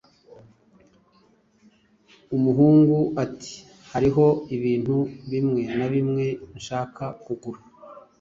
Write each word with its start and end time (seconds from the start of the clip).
Umuhungu 2.35 2.97
ati: 3.23 3.53
"Hariho 3.91 4.25
ibintu 4.55 4.95
bimwe 5.31 5.61
na 5.77 5.87
bimwe 5.93 6.25
nshaka 6.57 7.03
kugura." 7.23 7.61